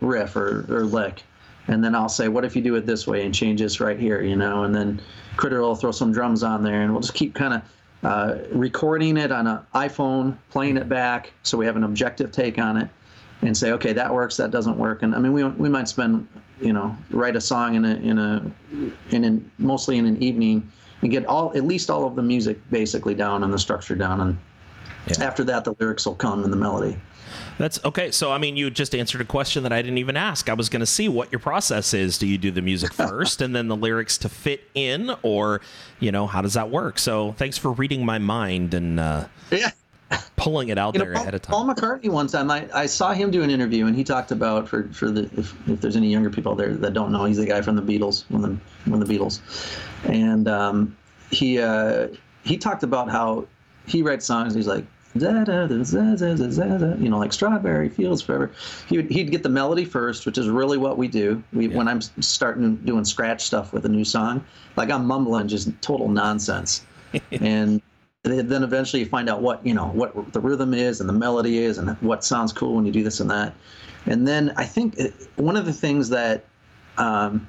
riff 0.00 0.36
or, 0.36 0.64
or 0.68 0.84
lick, 0.84 1.22
and 1.68 1.82
then 1.82 1.94
I'll 1.94 2.08
say, 2.08 2.28
"What 2.28 2.44
if 2.44 2.54
you 2.54 2.62
do 2.62 2.74
it 2.76 2.86
this 2.86 3.06
way 3.06 3.24
and 3.24 3.34
change 3.34 3.60
this 3.60 3.80
right 3.80 3.98
here?" 3.98 4.22
You 4.22 4.36
know, 4.36 4.64
and 4.64 4.74
then 4.74 5.00
Critter 5.36 5.60
will 5.60 5.74
throw 5.74 5.90
some 5.90 6.12
drums 6.12 6.42
on 6.42 6.62
there, 6.62 6.82
and 6.82 6.92
we'll 6.92 7.00
just 7.00 7.14
keep 7.14 7.34
kind 7.34 7.54
of 7.54 7.62
uh, 8.04 8.38
recording 8.52 9.16
it 9.16 9.32
on 9.32 9.46
an 9.46 9.60
iPhone, 9.74 10.36
playing 10.50 10.76
it 10.76 10.88
back, 10.88 11.32
so 11.42 11.56
we 11.58 11.66
have 11.66 11.76
an 11.76 11.84
objective 11.84 12.30
take 12.30 12.58
on 12.58 12.76
it, 12.76 12.88
and 13.42 13.56
say, 13.56 13.72
"Okay, 13.72 13.92
that 13.92 14.12
works, 14.12 14.36
that 14.36 14.50
doesn't 14.50 14.76
work." 14.78 15.02
And 15.02 15.14
I 15.14 15.18
mean, 15.18 15.32
we 15.32 15.42
we 15.44 15.68
might 15.68 15.88
spend, 15.88 16.28
you 16.64 16.72
know, 16.72 16.96
write 17.10 17.36
a 17.36 17.40
song 17.40 17.74
in 17.74 17.84
a 17.84 17.94
in 17.96 18.18
a 18.18 18.50
in 19.10 19.24
an 19.24 19.50
mostly 19.58 19.98
in 19.98 20.06
an 20.06 20.22
evening 20.22 20.70
and 21.02 21.10
get 21.10 21.26
all 21.26 21.52
at 21.56 21.64
least 21.64 21.90
all 21.90 22.06
of 22.06 22.16
the 22.16 22.22
music 22.22 22.58
basically 22.70 23.14
down 23.14 23.44
and 23.44 23.52
the 23.52 23.58
structure 23.58 23.94
down, 23.94 24.20
and 24.20 24.38
after 25.20 25.44
that, 25.44 25.64
the 25.64 25.74
lyrics 25.78 26.06
will 26.06 26.14
come 26.14 26.44
and 26.44 26.52
the 26.52 26.56
melody. 26.56 26.96
That's 27.58 27.84
okay. 27.84 28.10
So, 28.10 28.32
I 28.32 28.38
mean, 28.38 28.56
you 28.56 28.70
just 28.70 28.94
answered 28.94 29.20
a 29.20 29.24
question 29.24 29.62
that 29.62 29.72
I 29.72 29.80
didn't 29.80 29.98
even 29.98 30.16
ask. 30.16 30.48
I 30.48 30.54
was 30.54 30.68
going 30.68 30.80
to 30.80 30.86
see 30.86 31.08
what 31.08 31.30
your 31.30 31.38
process 31.38 31.94
is. 31.94 32.18
Do 32.18 32.26
you 32.26 32.38
do 32.38 32.50
the 32.50 32.62
music 32.62 32.92
first 32.94 33.40
and 33.42 33.54
then 33.54 33.68
the 33.68 33.76
lyrics 33.76 34.18
to 34.18 34.28
fit 34.28 34.62
in, 34.74 35.14
or, 35.22 35.60
you 36.00 36.10
know, 36.10 36.26
how 36.26 36.42
does 36.42 36.54
that 36.54 36.70
work? 36.70 36.98
So, 36.98 37.32
thanks 37.32 37.58
for 37.58 37.72
reading 37.72 38.04
my 38.04 38.18
mind 38.18 38.74
and 38.74 38.98
uh, 38.98 39.26
Yeah. 39.50 39.70
pulling 40.36 40.68
it 40.68 40.78
out 40.78 40.94
you 40.94 41.00
there 41.00 41.10
know, 41.10 41.14
Paul, 41.14 41.22
ahead 41.22 41.34
of 41.34 41.42
time. 41.42 41.52
Paul 41.52 41.74
McCartney 41.74 42.08
one 42.08 42.26
time, 42.26 42.50
I, 42.50 42.68
I 42.74 42.86
saw 42.86 43.12
him 43.12 43.30
do 43.30 43.42
an 43.42 43.50
interview 43.50 43.86
and 43.86 43.96
he 43.96 44.04
talked 44.04 44.30
about 44.30 44.68
for 44.68 44.88
for 44.88 45.10
the 45.10 45.22
if, 45.38 45.54
if 45.68 45.80
there's 45.80 45.96
any 45.96 46.10
younger 46.10 46.30
people 46.30 46.54
there 46.54 46.74
that 46.74 46.92
don't 46.92 47.12
know, 47.12 47.24
he's 47.24 47.38
the 47.38 47.46
guy 47.46 47.62
from 47.62 47.76
the 47.76 47.82
Beatles 47.82 48.24
one 48.30 48.42
the 48.42 48.90
when 48.90 49.00
the 49.00 49.06
Beatles, 49.06 49.40
and 50.04 50.48
um, 50.48 50.96
he 51.30 51.58
uh, 51.58 52.08
he 52.44 52.56
talked 52.56 52.82
about 52.82 53.10
how 53.10 53.46
he 53.86 54.02
writes 54.02 54.26
songs. 54.26 54.54
He's 54.54 54.66
like. 54.66 54.84
Da, 55.16 55.44
da, 55.44 55.68
da, 55.68 56.94
you 56.96 57.08
know, 57.08 57.18
like 57.20 57.32
strawberry 57.32 57.88
fields 57.88 58.20
forever. 58.20 58.50
He 58.88 58.96
would, 58.96 59.08
he'd 59.12 59.30
get 59.30 59.44
the 59.44 59.48
melody 59.48 59.84
first, 59.84 60.26
which 60.26 60.38
is 60.38 60.48
really 60.48 60.76
what 60.76 60.98
we 60.98 61.06
do. 61.06 61.40
We, 61.52 61.68
yeah. 61.68 61.76
When 61.76 61.86
I'm 61.86 62.00
starting 62.00 62.74
doing 62.78 63.04
scratch 63.04 63.44
stuff 63.44 63.72
with 63.72 63.86
a 63.86 63.88
new 63.88 64.04
song, 64.04 64.44
like 64.74 64.90
I'm 64.90 65.06
mumbling 65.06 65.46
just 65.46 65.70
total 65.80 66.08
nonsense. 66.08 66.84
and 67.30 67.80
then 68.24 68.62
eventually 68.62 69.00
you 69.00 69.08
find 69.08 69.28
out 69.28 69.42
what 69.42 69.64
you 69.66 69.74
know 69.74 69.88
what 69.88 70.32
the 70.32 70.40
rhythm 70.40 70.72
is 70.72 71.00
and 71.00 71.08
the 71.08 71.12
melody 71.12 71.58
is 71.58 71.78
and 71.78 71.90
what 72.00 72.24
sounds 72.24 72.52
cool 72.52 72.74
when 72.74 72.86
you 72.86 72.92
do 72.92 73.04
this 73.04 73.20
and 73.20 73.30
that. 73.30 73.54
And 74.06 74.26
then 74.26 74.52
I 74.56 74.64
think 74.64 74.98
one 75.36 75.56
of 75.56 75.66
the 75.66 75.72
things 75.72 76.08
that 76.08 76.44
um, 76.98 77.48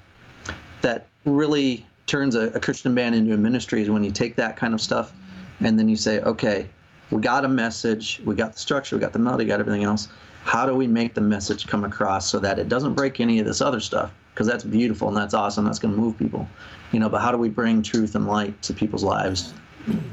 that 0.82 1.08
really 1.26 1.86
turns 2.08 2.36
a, 2.36 2.48
a 2.50 2.60
Christian 2.60 2.94
band 2.94 3.16
into 3.16 3.34
a 3.34 3.38
ministry 3.38 3.82
is 3.82 3.90
when 3.90 4.04
you 4.04 4.12
take 4.12 4.36
that 4.36 4.58
kind 4.58 4.74
of 4.74 4.82
stuff 4.82 5.14
and 5.62 5.80
then 5.80 5.88
you 5.90 5.96
say, 5.96 6.20
okay, 6.22 6.68
we 7.12 7.22
got 7.22 7.46
a 7.46 7.48
message, 7.48 8.22
we 8.26 8.36
got 8.36 8.54
the 8.54 8.60
structure, 8.60 8.96
we 8.96 9.00
got 9.00 9.14
the 9.14 9.20
melody, 9.20 9.46
got 9.46 9.60
everything 9.60 9.84
else. 9.84 10.08
How 10.44 10.66
do 10.66 10.76
we 10.76 10.88
make 10.88 11.14
the 11.14 11.22
message 11.22 11.66
come 11.68 11.84
across 11.84 12.30
so 12.30 12.40
that 12.40 12.60
it 12.60 12.70
doesn't 12.70 12.94
break 12.94 13.20
any 13.20 13.40
of 13.40 13.46
this 13.46 13.62
other 13.62 13.80
stuff? 13.80 14.12
Because 14.34 14.48
that's 14.48 14.64
beautiful 14.64 15.08
and 15.08 15.18
that's 15.18 15.34
awesome. 15.34 15.66
That's 15.66 15.80
going 15.80 15.96
to 15.96 16.00
move 16.00 16.18
people, 16.18 16.48
you 16.92 17.00
know. 17.00 17.10
But 17.10 17.22
how 17.22 17.32
do 17.32 17.38
we 17.38 17.50
bring 17.50 17.82
truth 17.82 18.16
and 18.16 18.28
light 18.28 18.62
to 18.64 18.74
people's 18.74 19.04
lives 19.04 19.54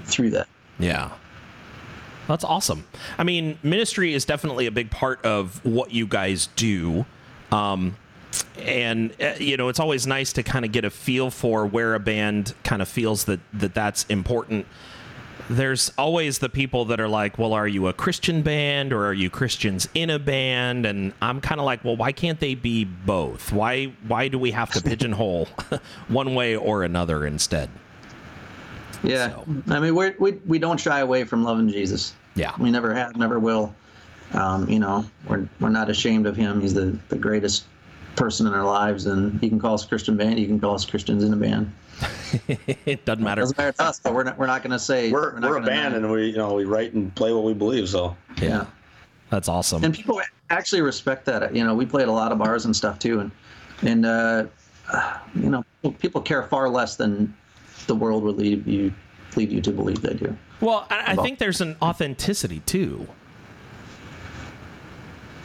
through 0.05 0.31
that? 0.31 0.49
Yeah. 0.79 1.13
That's 2.29 2.45
awesome. 2.45 2.85
I 3.19 3.25
mean, 3.25 3.59
ministry 3.63 4.15
is 4.15 4.25
definitely 4.25 4.67
a 4.67 4.71
big 4.71 4.91
part 4.91 5.25
of 5.25 5.65
what 5.65 5.93
you 5.93 6.07
guys 6.07 6.49
do. 6.57 7.05
Um, 7.51 7.97
and 8.57 9.13
uh, 9.21 9.35
you 9.39 9.57
know, 9.57 9.69
it's 9.69 9.81
always 9.81 10.07
nice 10.07 10.33
to 10.35 10.43
kind 10.43 10.65
of 10.65 10.73
get 10.73 10.85
a 10.85 10.91
feel 10.91 11.31
for 11.31 11.67
where 11.67 11.95
a 11.95 12.01
band 12.01 12.55
kind 12.65 12.81
of 12.81 12.89
feels 12.89 13.25
that, 13.25 13.41
that 13.53 13.75
that's 13.75 14.05
important. 14.05 14.67
There's 15.51 15.93
always 15.99 16.39
the 16.39 16.49
people 16.49 16.85
that 16.87 17.01
are 17.01 17.09
like, 17.09 17.37
"Well, 17.37 17.53
are 17.53 17.67
you 17.67 17.89
a 17.89 17.93
Christian 17.93 18.43
band 18.43 18.93
or 18.93 19.05
are 19.07 19.13
you 19.13 19.29
Christians 19.29 19.89
in 19.93 20.09
a 20.09 20.19
band?" 20.19 20.87
And 20.87 21.13
I'm 21.21 21.41
kind 21.41 21.61
of 21.61 21.67
like, 21.67 21.85
"Well, 21.85 21.97
why 21.97 22.13
can't 22.13 22.39
they 22.39 22.55
be 22.55 22.85
both? 22.85 23.53
Why 23.53 23.87
why 24.07 24.29
do 24.29 24.39
we 24.39 24.53
have 24.53 24.71
to 24.71 24.81
pigeonhole 24.81 25.49
one 26.09 26.35
way 26.35 26.57
or 26.57 26.85
another 26.85 27.27
instead?" 27.27 27.69
Yeah, 29.03 29.31
So- 29.31 29.45
I 29.69 29.81
mean, 29.81 29.95
we're, 29.95 30.15
we 30.19 30.33
we 30.47 30.59
don't 30.59 30.79
shy 30.79 31.01
away 31.01 31.25
from 31.25 31.45
loving 31.45 31.69
Jesus. 31.69 32.15
Yeah. 32.35 32.53
We 32.59 32.71
never 32.71 32.95
have, 32.95 33.17
never 33.17 33.39
will. 33.39 33.75
Um, 34.33 34.69
you 34.69 34.79
know, 34.79 35.05
we're 35.29 35.49
we're 35.61 35.69
not 35.69 35.91
ashamed 35.91 36.27
of 36.27 36.37
him. 36.37 36.61
He's 36.61 36.75
the 36.75 36.99
the 37.09 37.19
greatest 37.19 37.65
person 38.17 38.47
in 38.47 38.55
our 38.55 38.65
lives, 38.65 39.07
and 39.07 39.41
he 39.41 39.49
can 39.49 39.59
call 39.59 39.75
us 39.75 39.85
Christian 39.85 40.17
band. 40.17 40.39
He 40.39 40.47
can 40.47 40.61
call 40.61 40.75
us 40.75 40.85
Christians 40.85 41.25
in 41.25 41.33
a 41.33 41.37
band. 41.37 41.73
it 42.87 43.05
doesn't 43.05 43.23
matter. 43.23 43.43
Doesn't 43.43 43.59
matter 43.59 43.73
to 43.73 43.83
us, 43.83 44.01
but 44.01 44.15
we're 44.15 44.25
not 44.25 44.39
we're 44.39 44.47
not 44.47 44.63
going 44.63 44.73
to 44.73 44.79
say 44.79 45.11
We're, 45.11 45.39
not 45.39 45.51
we're 45.51 45.59
a 45.59 45.63
band 45.63 45.95
deny 45.95 46.07
and 46.07 46.13
we 46.13 46.31
you 46.31 46.37
know 46.37 46.55
we 46.55 46.65
write 46.65 46.95
and 46.95 47.15
play 47.15 47.33
what 47.33 47.45
we 47.45 47.55
believe. 47.55 47.89
So 47.89 48.17
yeah. 48.41 48.67
That's 49.31 49.49
awesome. 49.49 49.83
and 49.83 49.95
people 49.95 50.21
actually 50.51 50.83
respect 50.83 51.25
that. 51.25 51.55
You 51.57 51.65
know, 51.65 51.75
we 51.75 51.87
play 51.87 52.03
at 52.03 52.09
a 52.09 52.13
lot 52.13 52.33
of 52.33 52.39
bars 52.39 52.67
and 52.67 52.77
stuff 52.77 52.99
too, 52.99 53.21
and 53.21 53.31
and 53.83 54.05
uh, 54.05 54.45
you 55.35 55.49
know, 55.49 55.65
people 56.01 56.21
care 56.21 56.43
far 56.43 56.69
less 56.69 56.97
than 56.97 57.35
the 57.87 57.95
world 57.95 58.23
would 58.25 58.37
lead 58.37 58.67
you 58.67 58.93
lead 59.37 59.51
you 59.51 59.61
to 59.63 59.73
believe 59.73 60.03
they 60.03 60.15
do. 60.15 60.37
Well, 60.61 60.87
I, 60.91 61.13
I 61.13 61.17
think 61.17 61.39
there's 61.39 61.61
an 61.61 61.77
authenticity 61.83 62.61
too. 62.61 63.07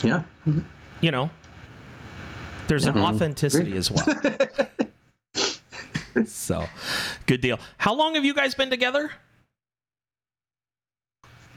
Yeah, 0.04 0.24
You 1.02 1.10
know, 1.10 1.32
there's 2.68 2.86
an 2.86 3.00
authenticity 3.00 3.70
Agree. 3.70 3.78
as 3.80 3.90
well. 3.90 4.06
so, 6.26 6.66
good 7.26 7.42
deal. 7.42 7.60
How 7.78 7.96
long 7.96 8.14
have 8.14 8.24
you 8.24 8.34
guys 8.36 8.54
been 8.54 8.70
together? 8.70 9.12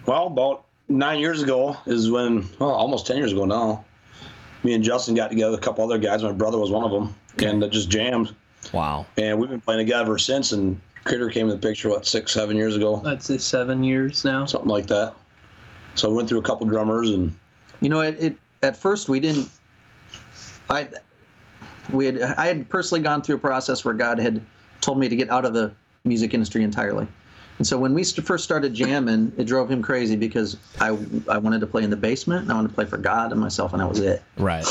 well, 0.06 0.26
about 0.26 0.64
nine 0.88 1.18
years 1.20 1.42
ago 1.42 1.76
is 1.86 2.10
when 2.10 2.48
well 2.58 2.70
almost 2.70 3.06
ten 3.06 3.16
years 3.18 3.32
ago 3.32 3.44
now. 3.44 3.84
Me 4.62 4.74
and 4.74 4.84
Justin 4.84 5.14
got 5.14 5.28
together, 5.30 5.56
a 5.56 5.60
couple 5.60 5.84
other 5.84 5.98
guys. 5.98 6.22
My 6.22 6.32
brother 6.32 6.58
was 6.58 6.70
one 6.70 6.84
of 6.84 6.90
them, 6.90 7.14
and 7.38 7.62
uh, 7.64 7.68
just 7.68 7.88
jammed. 7.90 8.34
Wow. 8.72 9.06
And 9.16 9.38
we've 9.38 9.50
been 9.50 9.60
playing 9.60 9.78
together 9.86 10.02
ever 10.04 10.18
since. 10.18 10.52
And 10.52 10.80
Critter 11.04 11.30
came 11.30 11.46
in 11.48 11.52
the 11.52 11.58
picture 11.68 11.88
what 11.88 12.06
six, 12.06 12.32
seven 12.32 12.56
years 12.56 12.76
ago, 12.76 13.02
I'd 13.04 13.22
say 13.22 13.38
seven 13.38 13.82
years 13.82 14.24
now. 14.24 14.44
something 14.46 14.68
like 14.68 14.86
that. 14.88 15.14
So 15.94 16.10
we 16.10 16.16
went 16.16 16.28
through 16.28 16.38
a 16.38 16.42
couple 16.42 16.66
drummers 16.66 17.10
and 17.10 17.34
You 17.80 17.88
know, 17.88 18.00
it, 18.00 18.16
it 18.20 18.36
at 18.62 18.76
first 18.76 19.08
we 19.08 19.20
didn't. 19.20 19.48
I 20.68 20.88
we 21.92 22.06
had 22.06 22.20
I 22.22 22.46
had 22.46 22.68
personally 22.68 23.02
gone 23.02 23.22
through 23.22 23.36
a 23.36 23.40
process 23.40 23.84
where 23.84 23.94
God 23.94 24.18
had 24.18 24.40
told 24.80 24.98
me 24.98 25.08
to 25.08 25.16
get 25.16 25.30
out 25.30 25.44
of 25.44 25.52
the 25.54 25.72
music 26.04 26.32
industry 26.34 26.62
entirely, 26.62 27.06
and 27.58 27.66
so 27.66 27.76
when 27.78 27.92
we 27.92 28.04
st- 28.04 28.24
first 28.26 28.44
started 28.44 28.72
jamming, 28.72 29.32
it 29.36 29.44
drove 29.44 29.70
him 29.70 29.82
crazy 29.82 30.14
because 30.16 30.56
I 30.80 30.96
I 31.28 31.38
wanted 31.38 31.60
to 31.62 31.66
play 31.66 31.82
in 31.82 31.90
the 31.90 31.96
basement 31.96 32.42
and 32.42 32.52
I 32.52 32.54
wanted 32.54 32.68
to 32.68 32.74
play 32.74 32.84
for 32.84 32.98
God 32.98 33.32
and 33.32 33.40
myself, 33.40 33.72
and 33.72 33.80
that 33.80 33.88
was 33.88 34.00
it. 34.00 34.22
Right. 34.36 34.66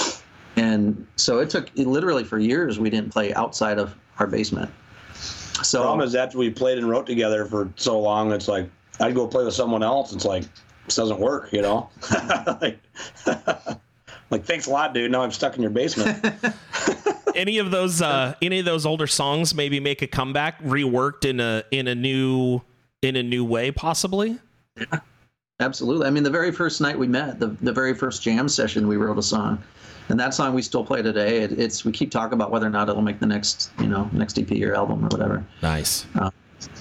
And 0.79 1.07
so 1.17 1.39
it 1.39 1.49
took 1.49 1.69
it 1.75 1.87
literally 1.87 2.23
for 2.23 2.39
years 2.39 2.79
we 2.79 2.89
didn't 2.89 3.11
play 3.11 3.33
outside 3.33 3.77
of 3.77 3.95
our 4.17 4.27
basement. 4.27 4.71
So 5.61 5.81
problem 5.81 6.07
is 6.07 6.15
after 6.15 6.37
we 6.37 6.49
played 6.49 6.77
and 6.77 6.89
wrote 6.89 7.05
together 7.05 7.45
for 7.45 7.69
so 7.75 7.99
long, 7.99 8.31
it's 8.31 8.47
like 8.47 8.69
I'd 8.99 9.13
go 9.13 9.27
play 9.27 9.43
with 9.43 9.53
someone 9.53 9.83
else. 9.83 10.13
It's 10.13 10.25
like 10.25 10.43
this 10.85 10.95
doesn't 10.95 11.19
work, 11.19 11.51
you 11.51 11.61
know. 11.61 11.89
like, 12.61 12.79
like 14.29 14.45
thanks 14.45 14.67
a 14.67 14.69
lot, 14.69 14.93
dude. 14.93 15.11
Now 15.11 15.21
I'm 15.21 15.31
stuck 15.31 15.55
in 15.55 15.61
your 15.61 15.71
basement. 15.71 16.25
Any 17.35 17.59
of 17.59 17.71
those 17.71 18.01
uh 18.01 18.33
any 18.41 18.59
of 18.59 18.65
those 18.65 18.85
older 18.85 19.05
songs 19.05 19.53
maybe 19.53 19.79
make 19.79 20.01
a 20.01 20.07
comeback, 20.07 20.61
reworked 20.63 21.25
in 21.25 21.39
a 21.39 21.63
in 21.71 21.87
a 21.87 21.93
new 21.93 22.61
in 23.01 23.15
a 23.15 23.23
new 23.23 23.45
way 23.45 23.71
possibly? 23.71 24.39
Absolutely. 25.59 26.07
I 26.07 26.09
mean, 26.09 26.23
the 26.23 26.29
very 26.29 26.51
first 26.51 26.79
night 26.79 26.97
we 26.97 27.07
met, 27.07 27.39
the, 27.39 27.47
the 27.61 27.73
very 27.73 27.93
first 27.93 28.21
jam 28.21 28.47
session, 28.47 28.87
we 28.87 28.95
wrote 28.95 29.17
a 29.17 29.23
song, 29.23 29.61
and 30.07 30.19
that 30.19 30.33
song 30.33 30.53
we 30.53 30.61
still 30.61 30.85
play 30.85 31.01
today. 31.01 31.41
It, 31.41 31.51
it's 31.59 31.83
we 31.83 31.91
keep 31.91 32.11
talking 32.11 32.33
about 32.33 32.49
whether 32.49 32.65
or 32.65 32.71
not 32.71 32.87
it'll 32.87 33.01
make 33.01 33.19
the 33.19 33.25
next, 33.25 33.71
you 33.79 33.87
know, 33.87 34.09
next 34.13 34.39
EP 34.39 34.49
or 34.61 34.73
album 34.73 35.03
or 35.03 35.09
whatever. 35.09 35.45
Nice. 35.61 36.05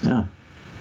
Yeah. 0.03 0.25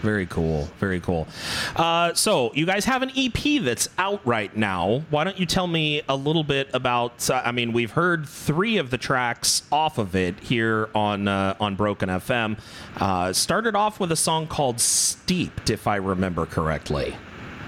Very 0.03 0.27
cool. 0.27 0.69
Very 0.79 1.01
cool. 1.01 1.27
Uh, 1.75 2.15
so, 2.15 2.53
you 2.55 2.65
guys 2.67 2.85
have 2.85 3.03
an 3.03 3.11
EP 3.17 3.61
that's 3.63 3.89
out 3.99 4.25
right 4.25 4.57
now. 4.57 5.03
Why 5.11 5.25
don't 5.25 5.39
you 5.41 5.47
tell 5.47 5.67
me 5.67 6.03
a 6.09 6.15
little 6.15 6.45
bit 6.45 6.71
about? 6.73 7.29
Uh, 7.29 7.43
I 7.45 7.51
mean, 7.51 7.73
we've 7.73 7.91
heard 7.91 8.29
three 8.29 8.77
of 8.77 8.91
the 8.91 8.99
tracks 8.99 9.65
off 9.73 9.99
of 9.99 10.15
it 10.15 10.39
here 10.39 10.89
on 10.95 11.27
uh, 11.27 11.57
on 11.59 11.75
Broken 11.75 12.09
FM. 12.11 12.61
Uh, 12.97 13.33
started 13.33 13.75
off 13.75 13.99
with 13.99 14.13
a 14.13 14.17
song 14.17 14.47
called 14.47 14.79
"Steeped," 14.79 15.69
if 15.69 15.89
I 15.89 15.97
remember 15.97 16.47
correctly. 16.47 17.17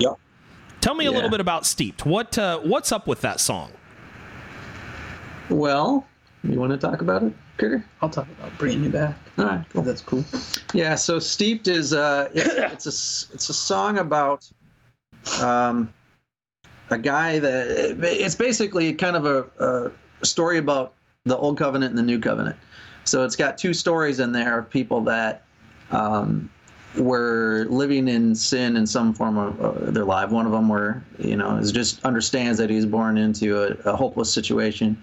Yep. 0.01 0.19
Tell 0.81 0.95
me 0.95 1.07
a 1.07 1.13
little 1.13 1.31
bit 1.31 1.41
about 1.41 1.67
"Steeped." 1.67 2.05
What 2.07 2.37
uh, 2.39 2.59
what's 2.61 2.91
up 2.91 3.07
with 3.07 3.21
that 3.21 3.39
song? 3.39 3.71
Well, 5.49 6.07
you 6.43 6.59
want 6.59 6.73
to 6.73 6.79
talk 6.79 7.03
about 7.03 7.23
it, 7.23 7.33
Critter? 7.59 7.85
I'll 8.01 8.09
talk 8.09 8.27
about 8.39 8.57
bringing 8.59 8.85
you 8.85 8.91
back. 8.91 9.17
All 9.37 9.45
right. 9.45 9.65
Cool. 9.71 9.83
That's 9.83 10.01
cool. 10.01 10.25
Yeah. 10.73 10.95
So 10.95 11.19
"Steeped" 11.19 11.69
is 11.69 11.93
uh, 11.93 12.29
it's, 12.35 12.47
it's 12.55 12.87
a 12.87 12.91
s- 12.91 13.29
it's 13.35 13.49
a 13.49 13.55
song 13.55 13.99
about 13.99 14.51
um, 15.43 15.93
a 16.91 16.99
guy 16.99 17.39
that 17.39 17.67
it's 18.03 18.35
basically 18.35 18.93
kind 18.95 19.17
of 19.17 19.27
a, 19.27 19.91
a 20.23 20.27
story 20.27 20.59
about 20.59 20.95
the 21.25 21.37
old 21.37 21.59
covenant 21.59 21.91
and 21.91 21.99
the 21.99 22.03
new 22.03 22.19
covenant. 22.19 22.57
So 23.05 23.25
it's 23.25 23.37
got 23.37 23.59
two 23.59 23.75
stories 23.75 24.21
in 24.21 24.33
there 24.33 24.59
of 24.61 24.71
people 24.71 25.01
that 25.03 25.43
um, 25.91 26.49
were 26.97 27.67
living 27.71 28.09
in 28.09 28.35
sin 28.35 28.77
in 28.77 28.87
some 28.87 29.15
form 29.15 29.39
of 29.39 29.61
uh, 29.61 29.91
their 29.91 30.05
life. 30.05 30.31
One 30.31 30.47
of 30.47 30.53
them 30.53 30.69
were, 30.69 31.03
you 31.19 31.37
know, 31.37 31.57
is 31.57 31.71
just 31.73 32.05
understands 32.05 32.59
that 32.59 32.69
he's 32.71 32.87
born 32.87 33.17
into 33.17 33.63
a, 33.63 33.91
a 33.93 33.97
hopeless 33.97 34.33
situation, 34.33 35.03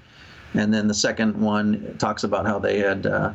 and 0.54 0.74
then 0.74 0.88
the 0.88 0.94
second 0.94 1.40
one 1.40 1.96
talks 1.98 2.24
about 2.24 2.46
how 2.46 2.60
they 2.60 2.80
had. 2.80 3.06
Uh, 3.06 3.34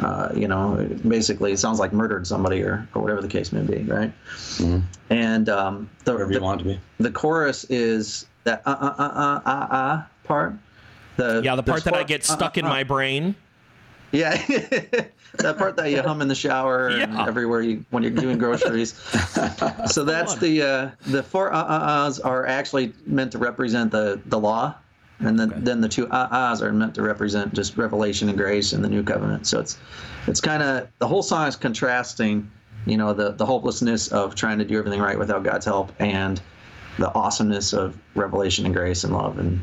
uh, 0.00 0.30
you 0.34 0.48
know, 0.48 0.88
basically, 1.06 1.52
it 1.52 1.58
sounds 1.58 1.78
like 1.78 1.92
murdered 1.92 2.26
somebody 2.26 2.62
or, 2.62 2.88
or 2.94 3.02
whatever 3.02 3.20
the 3.20 3.28
case 3.28 3.52
may 3.52 3.60
be, 3.60 3.82
right? 3.82 4.10
Mhm. 4.56 4.82
And 5.10 5.48
um, 5.50 5.90
the, 6.04 6.12
Whatever 6.12 6.32
you 6.32 6.38
the, 6.38 6.44
want 6.44 6.60
to 6.60 6.64
be. 6.64 6.80
the 7.00 7.10
chorus 7.10 7.64
is 7.64 8.24
that 8.44 8.62
uh 8.64 8.70
uh 8.70 8.94
uh 8.98 9.02
uh 9.02 9.40
uh, 9.44 9.74
uh 9.74 10.02
part. 10.24 10.54
The, 11.16 11.42
Yeah, 11.44 11.54
the 11.56 11.62
part 11.62 11.82
there's 11.82 11.84
that 11.84 11.94
I 11.94 11.98
four- 11.98 12.06
get 12.06 12.20
uh, 12.22 12.32
stuck 12.32 12.56
uh, 12.56 12.60
in 12.60 12.64
uh. 12.66 12.68
my 12.70 12.84
brain. 12.84 13.34
Yeah, 14.12 14.30
that 15.38 15.56
part 15.56 15.76
that 15.76 15.90
you 15.90 16.02
hum 16.02 16.20
in 16.20 16.28
the 16.28 16.34
shower 16.34 16.88
and 16.88 17.16
everywhere 17.16 17.62
you 17.62 17.84
when 17.90 18.02
you're 18.02 18.12
doing 18.12 18.38
groceries. 18.38 18.94
so 19.90 20.04
that's 20.04 20.34
the 20.36 20.62
uh, 20.62 20.90
the 21.06 21.22
four 21.22 21.52
uh 21.52 21.62
uh 21.62 22.08
uhs 22.08 22.24
are 22.24 22.46
actually 22.46 22.92
meant 23.06 23.32
to 23.32 23.38
represent 23.38 23.92
the 23.92 24.20
the 24.26 24.38
law, 24.38 24.74
and 25.20 25.38
then 25.38 25.52
then 25.56 25.80
the 25.80 25.88
two 25.88 26.08
uh 26.08 26.28
uhs 26.28 26.60
are 26.60 26.72
meant 26.72 26.94
to 26.96 27.02
represent 27.02 27.54
just 27.54 27.76
revelation 27.76 28.28
and 28.28 28.36
grace 28.36 28.72
in 28.72 28.82
the 28.82 28.88
new 28.88 29.02
covenant. 29.02 29.46
So 29.46 29.60
it's 29.60 29.78
it's 30.26 30.40
kind 30.40 30.62
of 30.62 30.88
the 30.98 31.06
whole 31.06 31.22
song 31.22 31.46
is 31.46 31.56
contrasting, 31.56 32.50
you 32.86 32.96
know, 32.96 33.12
the 33.12 33.32
the 33.32 33.46
hopelessness 33.46 34.08
of 34.08 34.34
trying 34.34 34.58
to 34.58 34.64
do 34.64 34.76
everything 34.78 35.00
right 35.00 35.18
without 35.18 35.44
God's 35.44 35.66
help 35.66 35.92
and 36.00 36.40
the 36.98 37.12
awesomeness 37.14 37.72
of 37.72 37.96
revelation 38.14 38.66
and 38.66 38.74
grace 38.74 39.04
and 39.04 39.14
love 39.14 39.38
and 39.38 39.58